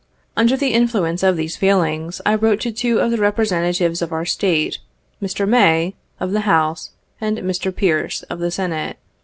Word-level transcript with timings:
Under 0.35 0.57
the 0.57 0.73
influence 0.73 1.21
of 1.21 1.37
these 1.37 1.55
feelings, 1.57 2.21
I 2.25 2.33
wrote 2.33 2.59
to 2.61 2.71
two 2.71 2.97
of 2.99 3.11
the 3.11 3.19
Representatives 3.21 4.01
of 4.01 4.11
our 4.11 4.25
State, 4.25 4.79
Mr. 5.21 5.47
May, 5.47 5.93
of 6.19 6.31
the 6.31 6.49
House, 6.51 6.89
and 7.23 7.37
Mr. 7.37 7.71
Pearce, 7.71 8.23
of 8.23 8.39
the 8.39 8.49
Senate. 8.49 8.97